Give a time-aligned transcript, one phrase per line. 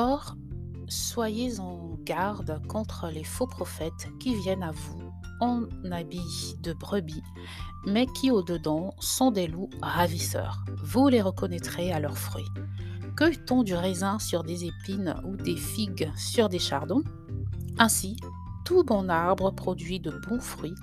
[0.00, 0.36] Or,
[0.86, 5.02] soyez en garde contre les faux prophètes qui viennent à vous
[5.40, 7.24] en habit de brebis,
[7.84, 10.64] mais qui au-dedans sont des loups ravisseurs.
[10.84, 12.46] Vous les reconnaîtrez à leurs fruits.
[13.16, 17.02] Cueille-t-on du raisin sur des épines ou des figues sur des chardons?
[17.80, 18.16] Ainsi,
[18.64, 20.76] tout bon arbre produit de bons fruits,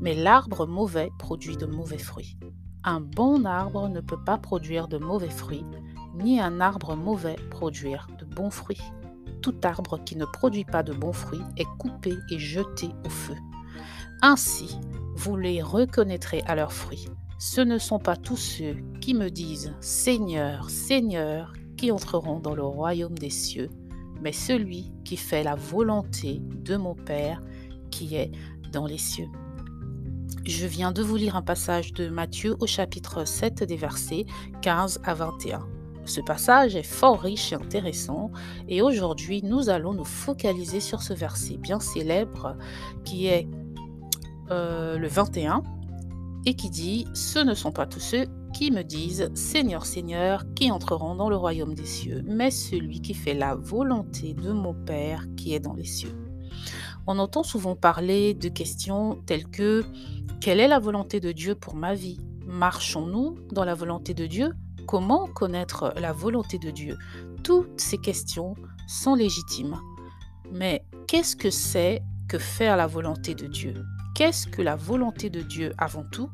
[0.00, 2.36] mais l'arbre mauvais produit de mauvais fruits.
[2.82, 5.64] Un bon arbre ne peut pas produire de mauvais fruits,
[6.16, 8.82] ni un arbre mauvais produire bons fruits.
[9.42, 13.36] Tout arbre qui ne produit pas de bons fruits est coupé et jeté au feu.
[14.22, 14.78] Ainsi,
[15.14, 17.08] vous les reconnaîtrez à leurs fruits.
[17.38, 22.62] Ce ne sont pas tous ceux qui me disent Seigneur, Seigneur, qui entreront dans le
[22.62, 23.70] royaume des cieux,
[24.20, 27.40] mais celui qui fait la volonté de mon Père
[27.90, 28.30] qui est
[28.72, 29.28] dans les cieux.
[30.44, 34.26] Je viens de vous lire un passage de Matthieu au chapitre 7 des versets
[34.62, 35.79] 15 à 21.
[36.10, 38.32] Ce passage est fort riche et intéressant.
[38.68, 42.56] Et aujourd'hui nous allons nous focaliser sur ce verset bien célèbre
[43.04, 43.46] qui est
[44.50, 45.62] euh, le 21,
[46.46, 50.72] et qui dit Ce ne sont pas tous ceux qui me disent Seigneur, Seigneur, qui
[50.72, 55.26] entreront dans le royaume des cieux, mais celui qui fait la volonté de mon Père
[55.36, 56.16] qui est dans les cieux.
[57.06, 59.84] On entend souvent parler de questions telles que
[60.40, 62.18] Quelle est la volonté de Dieu pour ma vie?
[62.46, 64.52] Marchons-nous dans la volonté de Dieu?
[64.90, 66.98] Comment connaître la volonté de Dieu
[67.44, 68.56] Toutes ces questions
[68.88, 69.78] sont légitimes.
[70.50, 73.84] Mais qu'est-ce que c'est que faire la volonté de Dieu?
[74.16, 76.28] Qu'est-ce que la volonté de Dieu avant tout?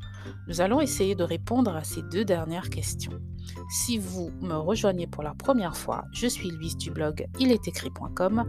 [0.47, 3.21] Nous allons essayer de répondre à ces deux dernières questions.
[3.69, 8.43] Si vous me rejoignez pour la première fois, je suis Louise du blog ilestécrit.com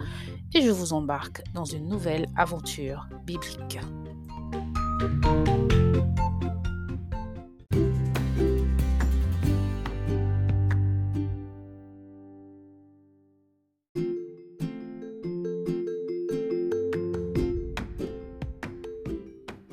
[0.54, 3.78] et je vous embarque dans une nouvelle aventure biblique.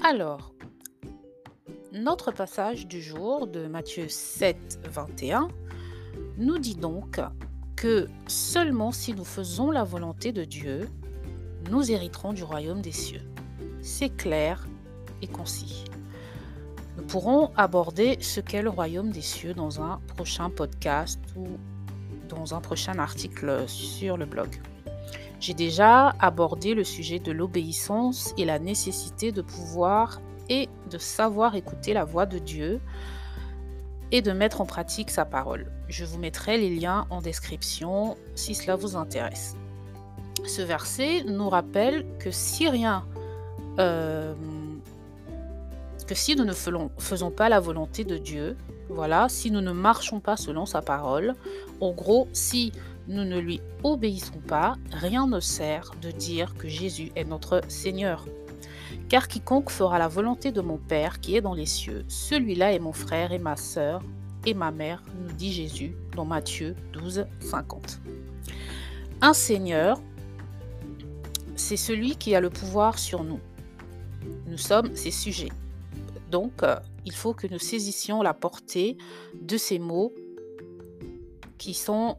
[0.07, 0.53] Alors,
[1.91, 5.47] notre passage du jour de Matthieu 7, 21
[6.37, 7.19] nous dit donc
[7.75, 10.87] que seulement si nous faisons la volonté de Dieu,
[11.71, 13.23] nous hériterons du royaume des cieux.
[13.81, 14.67] C'est clair
[15.23, 15.85] et concis.
[16.97, 21.47] Nous pourrons aborder ce qu'est le royaume des cieux dans un prochain podcast ou
[22.29, 24.49] dans un prochain article sur le blog.
[25.39, 31.55] J'ai déjà abordé le sujet de l'obéissance et la nécessité de pouvoir et de savoir
[31.55, 32.79] écouter la voix de Dieu
[34.11, 35.71] et de mettre en pratique sa parole.
[35.87, 39.55] Je vous mettrai les liens en description si cela vous intéresse.
[40.45, 43.05] Ce verset nous rappelle que si rien,
[43.79, 44.33] euh,
[46.07, 48.55] que si nous ne faisons pas la volonté de Dieu,
[48.89, 51.33] voilà, si nous ne marchons pas selon sa parole,
[51.81, 52.71] en gros, si
[53.07, 58.25] nous ne lui obéissons pas, rien ne sert de dire que Jésus est notre Seigneur.
[59.09, 62.79] Car quiconque fera la volonté de mon Père qui est dans les cieux, celui-là est
[62.79, 64.01] mon frère et ma sœur
[64.45, 67.99] et ma mère, nous dit Jésus dans Matthieu 12, 50.
[69.21, 69.99] Un Seigneur,
[71.55, 73.39] c'est celui qui a le pouvoir sur nous.
[74.47, 75.51] Nous sommes ses sujets.
[76.31, 78.97] Donc, euh, il faut que nous saisissions la portée
[79.39, 80.13] de ces mots
[81.57, 82.17] qui sont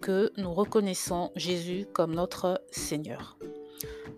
[0.00, 3.36] que nous reconnaissons Jésus comme notre Seigneur.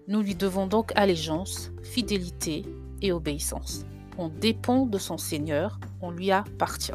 [0.08, 2.64] Nous lui devons donc allégeance, fidélité
[3.00, 3.84] et obéissance.
[4.18, 6.92] On dépend de son Seigneur, on lui appartient.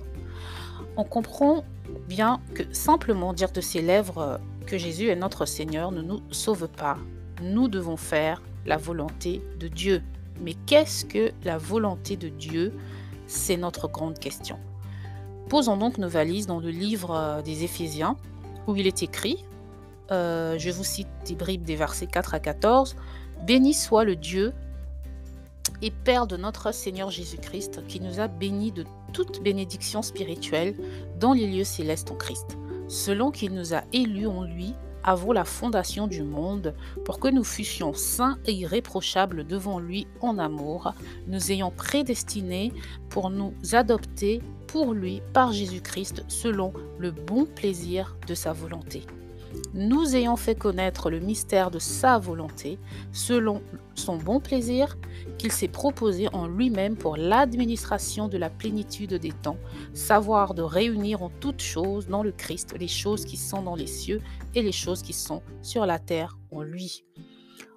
[0.95, 1.63] On comprend
[2.07, 6.67] bien que simplement dire de ses lèvres que Jésus est notre Seigneur ne nous sauve
[6.67, 6.97] pas.
[7.41, 10.01] Nous devons faire la volonté de Dieu.
[10.41, 12.73] Mais qu'est-ce que la volonté de Dieu?
[13.25, 14.57] C'est notre grande question.
[15.49, 18.17] Posons donc nos valises dans le livre des Éphésiens,
[18.67, 19.43] où il est écrit,
[20.11, 22.95] euh, je vous cite des bribes des versets 4 à 14,
[23.45, 24.53] Béni soit le Dieu
[25.81, 30.75] et Père de notre Seigneur Jésus-Christ, qui nous a bénis de toute bénédiction spirituelle
[31.19, 34.73] dans les lieux célestes en Christ, selon qu'il nous a élus en lui
[35.07, 36.75] avant la fondation du monde,
[37.05, 40.93] pour que nous fussions saints et irréprochables devant lui en amour,
[41.27, 42.73] nous ayant prédestinés
[43.09, 49.03] pour nous adopter pour lui par Jésus-Christ selon le bon plaisir de sa volonté.
[49.73, 52.79] Nous ayant fait connaître le mystère de sa volonté
[53.11, 53.61] selon
[53.95, 54.97] son bon plaisir
[55.37, 59.57] qu'il s'est proposé en lui-même pour l'administration de la plénitude des temps,
[59.93, 63.87] savoir de réunir en toutes choses dans le Christ les choses qui sont dans les
[63.87, 64.21] cieux
[64.55, 67.03] et les choses qui sont sur la terre en lui,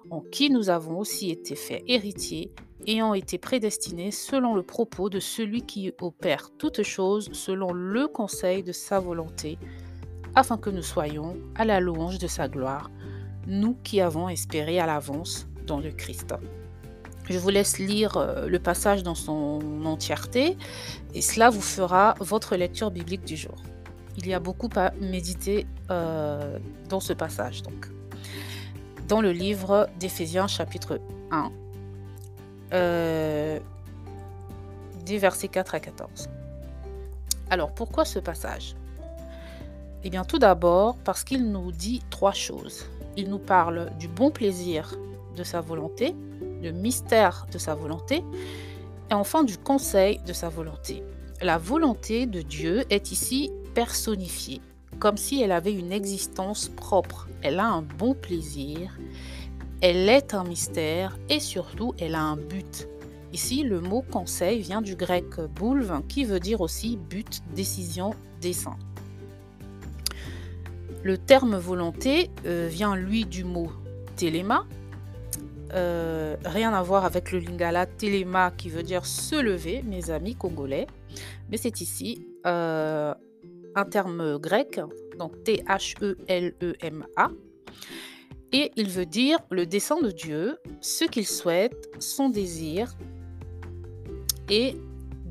[0.09, 2.51] en qui nous avons aussi été faits héritiers
[2.87, 8.63] ayant été prédestinés selon le propos de celui qui opère toutes choses selon le conseil
[8.63, 9.57] de sa volonté,
[10.35, 12.89] afin que nous soyons à la louange de sa gloire,
[13.47, 16.33] nous qui avons espéré à l'avance dans le Christ.
[17.29, 20.57] Je vous laisse lire euh, le passage dans son entièreté
[21.13, 23.55] et cela vous fera votre lecture biblique du jour.
[24.17, 27.61] Il y a beaucoup à méditer euh, dans ce passage.
[27.61, 27.87] Donc.
[29.07, 30.99] Dans le livre d'Éphésiens chapitre
[31.31, 31.51] 1,
[32.73, 33.59] euh,
[35.05, 36.29] des versets 4 à 14.
[37.49, 38.75] Alors pourquoi ce passage?
[40.03, 42.85] Eh bien tout d'abord parce qu'il nous dit trois choses.
[43.17, 44.95] Il nous parle du bon plaisir
[45.35, 46.15] de sa volonté,
[46.61, 48.23] le mystère de sa volonté,
[49.09, 51.03] et enfin du conseil de sa volonté.
[51.41, 54.61] La volonté de Dieu est ici personnifiée,
[54.99, 57.27] comme si elle avait une existence propre.
[57.41, 58.97] Elle a un bon plaisir,
[59.81, 62.87] elle est un mystère et surtout elle a un but.
[63.33, 68.77] Ici, le mot conseil vient du grec boulve qui veut dire aussi but, décision, dessein.
[71.03, 73.71] Le terme volonté euh, vient lui du mot
[74.15, 74.65] téléma
[75.73, 80.35] euh, rien à voir avec le lingala telema qui veut dire se lever, mes amis
[80.35, 80.87] congolais.
[81.49, 83.13] Mais c'est ici euh,
[83.75, 84.81] un terme grec,
[85.17, 87.31] donc T-H-E-L-E-M-A.
[88.53, 92.97] Et il veut dire le dessein de Dieu, ce qu'il souhaite, son désir.
[94.49, 94.75] Et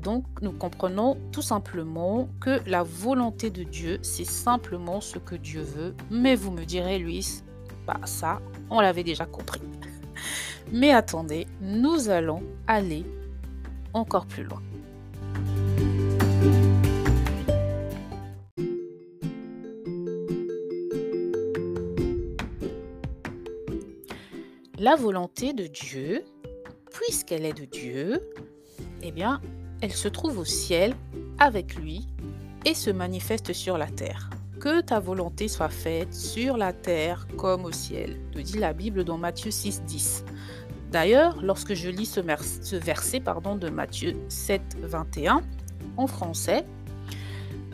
[0.01, 5.61] donc nous comprenons tout simplement que la volonté de Dieu, c'est simplement ce que Dieu
[5.61, 5.95] veut.
[6.09, 7.43] Mais vous me direz, Luis,
[7.85, 9.61] bah ça, on l'avait déjà compris.
[10.71, 13.05] Mais attendez, nous allons aller
[13.93, 14.61] encore plus loin.
[24.79, 26.23] La volonté de Dieu,
[26.91, 28.19] puisqu'elle est de Dieu,
[29.03, 29.39] eh bien,
[29.81, 30.95] elle se trouve au ciel
[31.39, 32.07] avec lui
[32.65, 34.29] et se manifeste sur la terre.
[34.59, 39.03] Que ta volonté soit faite sur la terre comme au ciel, te dit la Bible
[39.03, 40.23] dans Matthieu 6, 10.
[40.91, 45.41] D'ailleurs, lorsque je lis ce, verset de Matthieu 7, 21
[45.97, 46.63] en français,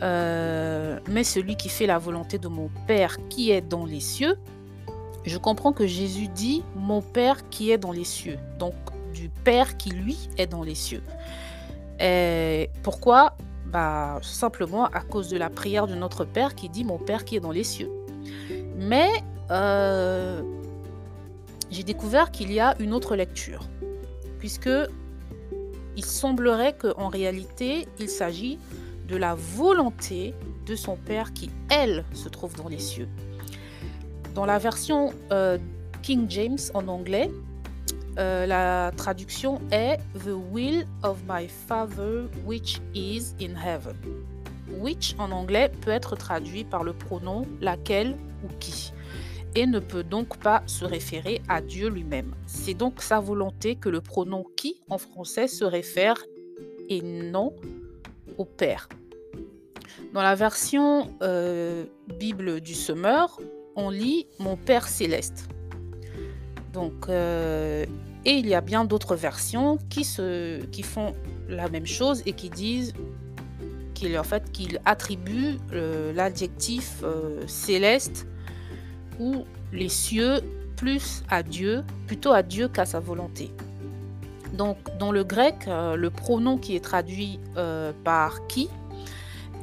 [0.00, 4.36] euh, mais celui qui fait la volonté de mon Père qui est dans les cieux,
[5.26, 8.74] je comprends que Jésus dit mon Père qui est dans les cieux, donc
[9.12, 11.02] du Père qui lui est dans les cieux.
[12.00, 13.36] Et pourquoi?
[13.66, 17.36] Bah, Simplement à cause de la prière de notre Père qui dit mon Père qui
[17.36, 17.90] est dans les cieux.
[18.76, 19.08] Mais
[19.50, 20.42] euh,
[21.70, 23.68] j'ai découvert qu'il y a une autre lecture,
[24.38, 24.70] puisque
[25.96, 28.58] il semblerait qu'en réalité, il s'agit
[29.08, 30.34] de la volonté
[30.66, 33.08] de son Père qui, elle, se trouve dans les cieux.
[34.34, 35.58] Dans la version euh,
[36.02, 37.30] King James en anglais,
[38.18, 43.96] euh, la traduction est The will of my Father which is in heaven.
[44.80, 48.92] Which en anglais peut être traduit par le pronom laquelle ou qui
[49.54, 52.34] et ne peut donc pas se référer à Dieu lui-même.
[52.46, 56.22] C'est donc sa volonté que le pronom qui en français se réfère
[56.88, 57.54] et non
[58.36, 58.88] au Père.
[60.12, 61.84] Dans la version euh,
[62.18, 63.38] Bible du Semeur,
[63.76, 65.48] on lit Mon Père céleste.
[66.72, 67.84] Donc, euh,
[68.24, 71.14] et il y a bien d'autres versions qui, se, qui font
[71.48, 72.92] la même chose et qui disent
[73.94, 77.02] qu'il en fait qu'il attribue euh, l'adjectif
[77.46, 78.26] céleste
[79.18, 80.40] ou les cieux
[80.76, 83.50] plus à Dieu, plutôt à Dieu qu'à sa volonté.
[84.54, 88.68] Donc dans le grec, euh, le pronom qui est traduit euh, par qui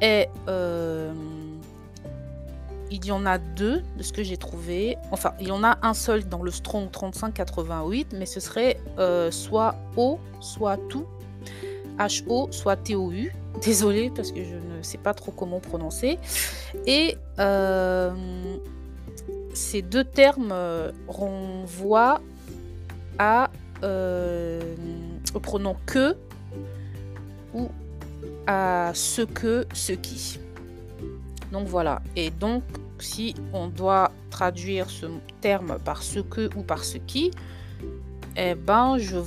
[0.00, 0.28] est...
[2.86, 4.96] Euh, il y en a deux de ce que j'ai trouvé.
[5.10, 8.78] Enfin, il y en a un seul dans le Strong 3588, mais ce serait
[9.30, 11.06] soit O, soit tout.
[11.98, 13.32] H-O, soit T-O-U.
[13.64, 16.18] Désolée parce que je ne sais pas trop comment prononcer.
[16.86, 17.16] Et
[19.56, 22.20] ces deux termes euh, renvoient
[23.82, 24.60] euh,
[25.34, 26.14] au pronom que
[27.54, 27.68] ou
[28.46, 30.38] à ce que, ce qui.
[31.52, 32.02] Donc voilà.
[32.16, 32.62] Et donc,
[32.98, 35.06] si on doit traduire ce
[35.40, 37.30] terme par ce que ou par ce qui,
[38.36, 39.18] eh ben, je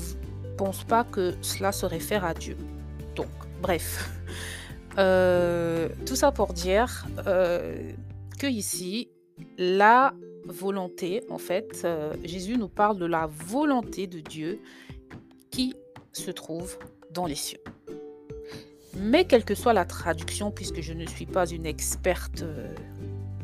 [0.58, 2.58] pense pas que cela se réfère à Dieu.
[3.16, 3.30] Donc,
[3.62, 4.10] bref.
[4.98, 9.08] Euh, tout ça pour dire que ici,
[9.58, 10.14] la
[10.46, 14.60] volonté, en fait, euh, Jésus nous parle de la volonté de Dieu
[15.52, 15.76] qui
[16.12, 16.78] se trouve
[17.12, 17.60] dans les cieux.
[19.02, 22.68] Mais quelle que soit la traduction, puisque je ne suis pas une experte euh,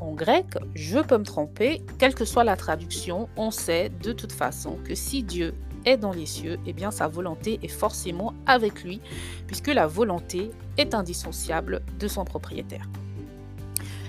[0.02, 1.82] en grec, je peux me tromper.
[1.98, 6.12] Quelle que soit la traduction, on sait de toute façon que si Dieu est dans
[6.12, 9.00] les cieux, eh bien sa volonté est forcément avec lui,
[9.48, 12.90] puisque la volonté est indissociable de son propriétaire.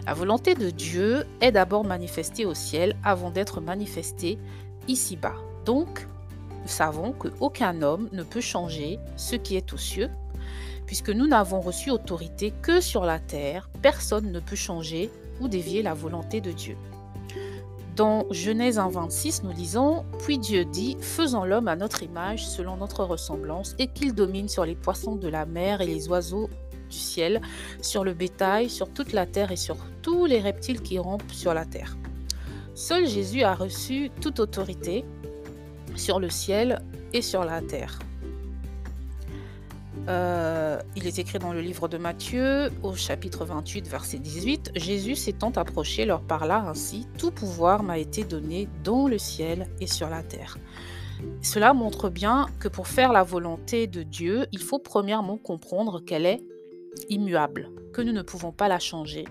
[0.04, 4.38] La volonté de Dieu est d'abord manifestée au ciel avant d'être manifestée
[4.88, 5.36] ici-bas.
[5.64, 6.08] Donc,
[6.62, 10.10] nous savons qu'aucun homme ne peut changer ce qui est aux cieux,
[10.86, 15.82] puisque nous n'avons reçu autorité que sur la terre, personne ne peut changer ou dévier
[15.82, 16.76] la volonté de Dieu.
[17.96, 23.04] Dans Genèse 1.26, nous lisons Puis Dieu dit Faisons l'homme à notre image, selon notre
[23.04, 26.50] ressemblance, et qu'il domine sur les poissons de la mer et les oiseaux
[26.90, 27.40] du ciel,
[27.80, 31.54] sur le bétail, sur toute la terre et sur tous les reptiles qui rampent sur
[31.54, 31.96] la terre.
[32.74, 35.06] Seul Jésus a reçu toute autorité
[35.94, 36.82] sur le ciel
[37.14, 37.98] et sur la terre.
[40.08, 45.16] Euh, il est écrit dans le livre de Matthieu, au chapitre 28, verset 18, Jésus
[45.16, 50.08] s'étant approché leur parla ainsi, Tout pouvoir m'a été donné dans le ciel et sur
[50.08, 50.58] la terre.
[51.42, 56.26] Cela montre bien que pour faire la volonté de Dieu, il faut premièrement comprendre qu'elle
[56.26, 56.42] est
[57.08, 59.24] immuable, que nous ne pouvons pas la changer.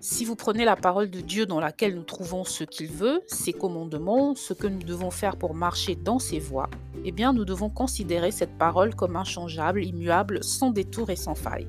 [0.00, 3.52] Si vous prenez la parole de Dieu dans laquelle nous trouvons ce qu'il veut, ses
[3.52, 6.68] commandements, ce que nous devons faire pour marcher dans ses voies,
[7.04, 11.68] eh bien nous devons considérer cette parole comme inchangeable, immuable, sans détour et sans faille.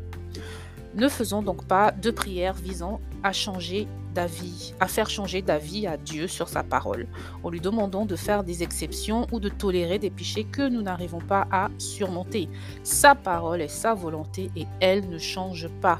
[0.96, 5.96] Ne faisons donc pas de prières visant à changer d'avis, à faire changer d'avis à
[5.96, 7.05] Dieu sur sa parole,
[7.43, 11.19] en lui demandant de faire des exceptions ou de tolérer des péchés que nous n'arrivons
[11.19, 12.50] pas à surmonter.
[12.81, 16.00] Sa parole est sa volonté et elle ne change pas.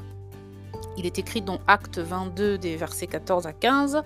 [0.96, 4.02] Il est écrit dans Acte 22 des versets 14 à 15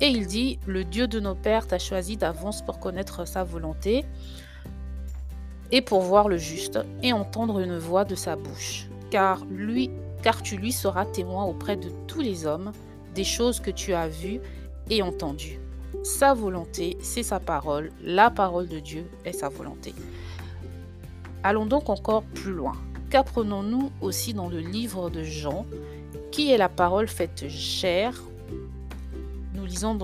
[0.00, 4.04] et il dit Le Dieu de nos pères t'a choisi d'avance pour connaître sa volonté
[5.70, 9.90] et pour voir le juste et entendre une voix de sa bouche, car lui
[10.22, 12.72] car tu lui seras témoin auprès de tous les hommes
[13.14, 14.40] des choses que tu as vues
[14.90, 15.60] et entendues.
[16.02, 19.94] Sa volonté, c'est sa parole, la parole de Dieu est sa volonté.
[21.42, 22.74] Allons donc encore plus loin.
[23.10, 25.64] Qu'apprenons-nous aussi dans le livre de Jean,
[26.30, 28.12] qui est la parole faite chair?
[29.54, 29.94] Nous lisons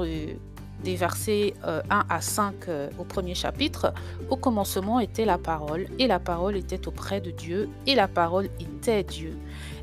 [0.85, 3.93] des versets 1 euh, à 5 euh, au premier chapitre.
[4.31, 8.49] Au commencement était la parole, et la parole était auprès de Dieu, et la parole
[8.61, 9.37] était Dieu.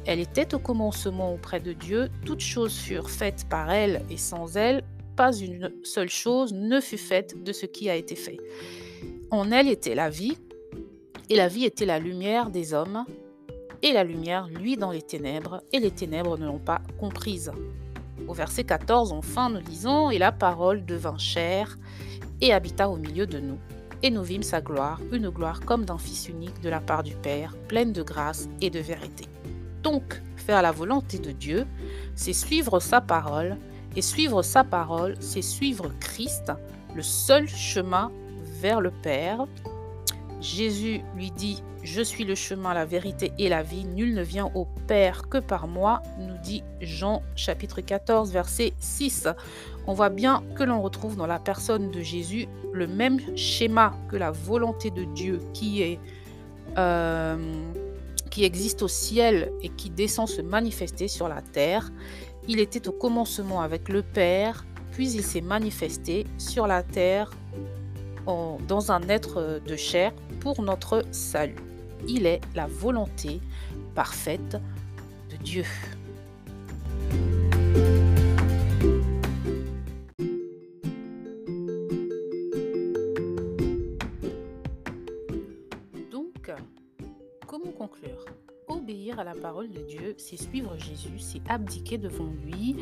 [0.06, 4.56] Elle était au commencement auprès de Dieu, toutes choses furent faites par elle, et sans
[4.56, 4.84] elle,
[5.18, 8.38] pas une seule chose ne fut faite de ce qui a été fait.
[9.30, 10.38] En elle était la vie,
[11.30, 13.06] et la vie était la lumière des hommes,
[13.82, 17.52] et la lumière luit dans les ténèbres, et les ténèbres ne l'ont pas comprise.
[18.28, 21.78] Au verset 14, enfin, nous lisons Et la parole devint chair
[22.42, 23.58] et habita au milieu de nous.
[24.04, 27.14] Et nous vîmes sa gloire, une gloire comme d'un Fils unique de la part du
[27.14, 29.26] Père, pleine de grâce et de vérité.
[29.84, 31.68] Donc, faire la volonté de Dieu,
[32.16, 33.58] c'est suivre sa parole,
[33.96, 36.52] et suivre sa parole, c'est suivre Christ,
[36.96, 38.12] le seul chemin
[38.62, 39.46] vers le Père.
[40.42, 44.52] Jésus lui dit, Je suis le chemin, la vérité et la vie, nul ne vient
[44.56, 49.28] au Père que par moi, nous dit Jean chapitre 14, verset 6.
[49.88, 54.18] On voit bien que l'on retrouve dans la personne de Jésus le même schéma que
[54.18, 55.40] la volonté de Dieu.
[56.78, 57.38] Euh,
[58.30, 61.92] qui existe au ciel et qui descend se manifester sur la terre.
[62.48, 67.30] Il était au commencement avec le Père, puis il s'est manifesté sur la terre
[68.26, 71.56] dans un être de chair pour notre salut.
[72.08, 73.40] Il est la volonté
[73.96, 74.58] parfaite
[75.30, 75.66] de Dieu.
[89.20, 92.76] à la parole de Dieu, c'est suivre Jésus, c'est abdiquer devant lui,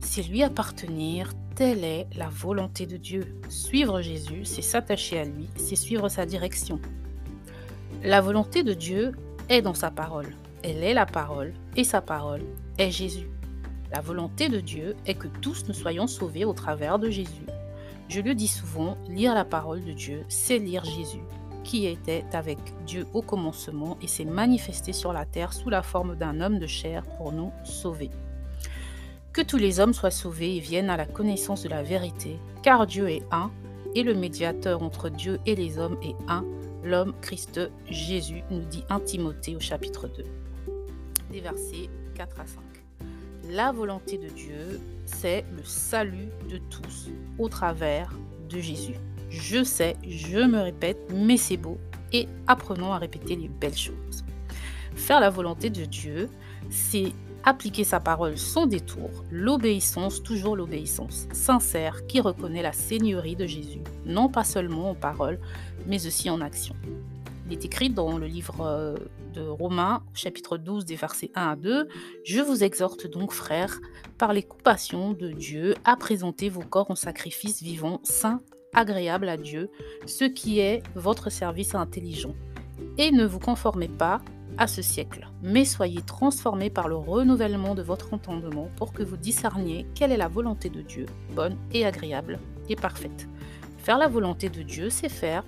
[0.00, 1.32] c'est lui appartenir.
[1.54, 3.38] Telle est la volonté de Dieu.
[3.48, 6.80] Suivre Jésus, c'est s'attacher à lui, c'est suivre sa direction.
[8.02, 9.12] La volonté de Dieu
[9.48, 10.34] est dans sa parole.
[10.62, 12.42] Elle est la parole et sa parole
[12.78, 13.28] est Jésus.
[13.92, 17.46] La volonté de Dieu est que tous nous soyons sauvés au travers de Jésus.
[18.08, 21.22] Je le dis souvent, lire la parole de Dieu, c'est lire Jésus
[21.66, 26.14] qui était avec Dieu au commencement et s'est manifesté sur la terre sous la forme
[26.14, 28.10] d'un homme de chair pour nous sauver.
[29.32, 32.86] Que tous les hommes soient sauvés et viennent à la connaissance de la vérité, car
[32.86, 33.50] Dieu est un,
[33.96, 36.44] et le médiateur entre Dieu et les hommes est un,
[36.86, 40.24] l'homme Christ Jésus, nous dit 1 Timothée au chapitre 2,
[41.32, 42.60] des versets 4 à 5.
[43.50, 48.12] La volonté de Dieu, c'est le salut de tous au travers
[48.48, 48.94] de Jésus.
[49.28, 51.78] Je sais, je me répète, mais c'est beau.
[52.12, 54.24] Et apprenons à répéter les belles choses.
[54.94, 56.30] Faire la volonté de Dieu,
[56.70, 57.12] c'est
[57.46, 63.82] appliquer sa parole sans détour, l'obéissance, toujours l'obéissance sincère qui reconnaît la seigneurie de Jésus,
[64.04, 65.38] non pas seulement en parole,
[65.86, 66.74] mais aussi en action.
[67.46, 68.96] Il est écrit dans le livre euh,
[69.32, 71.88] de Romains, chapitre 12, des versets 1 à 2.
[72.24, 73.78] Je vous exhorte donc, frères,
[74.18, 78.40] par les compassions de Dieu, à présenter vos corps en sacrifice vivant, saint,
[78.74, 79.70] agréable à Dieu,
[80.06, 82.34] ce qui est votre service intelligent.
[82.98, 84.20] Et ne vous conformez pas
[84.58, 89.16] à ce siècle, mais soyez transformés par le renouvellement de votre entendement pour que vous
[89.16, 93.28] discerniez quelle est la volonté de Dieu, bonne et agréable et parfaite.
[93.78, 95.44] Faire la volonté de Dieu, c'est faire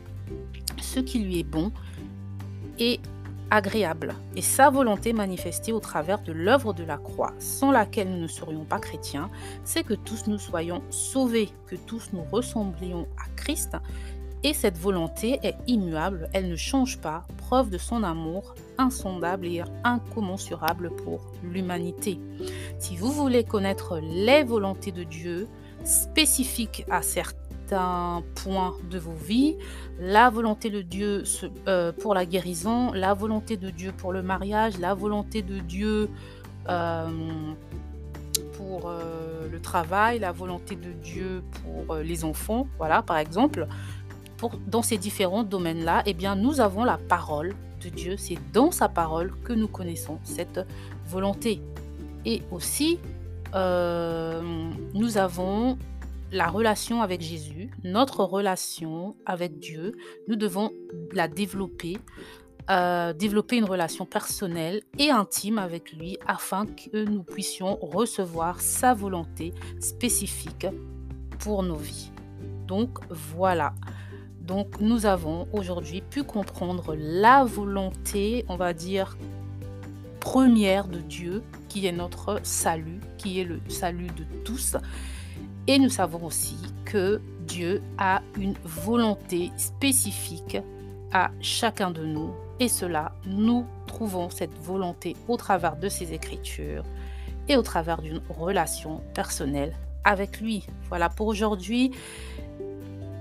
[0.80, 1.72] ce qui lui est bon
[2.78, 3.00] et
[3.50, 8.20] agréable, et sa volonté manifestée au travers de l'œuvre de la croix, sans laquelle nous
[8.20, 9.30] ne serions pas chrétiens,
[9.64, 13.76] c'est que tous nous soyons sauvés, que tous nous ressemblions à Christ,
[14.44, 19.62] et cette volonté est immuable, elle ne change pas, preuve de son amour insondable et
[19.84, 22.18] incommensurable pour l'humanité.
[22.78, 25.48] Si vous voulez connaître les volontés de Dieu
[25.84, 29.56] spécifiques à certains points de vos vies,
[29.98, 31.24] la volonté de Dieu
[31.66, 36.08] euh, pour la guérison, la volonté de Dieu pour le mariage, la volonté de Dieu
[36.68, 37.08] euh,
[38.54, 43.66] pour euh, le travail, la volonté de Dieu pour les enfants, voilà par exemple,
[44.66, 48.16] dans ces différents domaines-là, eh bien, nous avons la parole de Dieu.
[48.16, 50.60] C'est dans sa parole que nous connaissons cette
[51.06, 51.60] volonté.
[52.24, 52.98] Et aussi,
[53.54, 54.42] euh,
[54.94, 55.78] nous avons
[56.32, 59.92] la relation avec Jésus, notre relation avec Dieu.
[60.28, 60.72] Nous devons
[61.12, 61.96] la développer,
[62.70, 68.92] euh, développer une relation personnelle et intime avec lui afin que nous puissions recevoir sa
[68.94, 70.66] volonté spécifique
[71.38, 72.10] pour nos vies.
[72.66, 73.72] Donc voilà.
[74.48, 79.18] Donc nous avons aujourd'hui pu comprendre la volonté, on va dire,
[80.20, 84.78] première de Dieu, qui est notre salut, qui est le salut de tous.
[85.66, 90.56] Et nous savons aussi que Dieu a une volonté spécifique
[91.12, 92.30] à chacun de nous.
[92.58, 96.84] Et cela, nous trouvons cette volonté au travers de ses écritures
[97.50, 100.64] et au travers d'une relation personnelle avec lui.
[100.88, 101.92] Voilà pour aujourd'hui.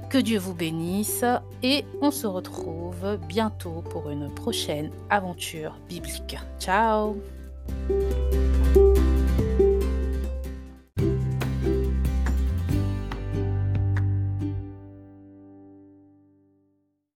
[0.09, 1.25] Que Dieu vous bénisse
[1.63, 6.37] et on se retrouve bientôt pour une prochaine aventure biblique.
[6.59, 7.17] Ciao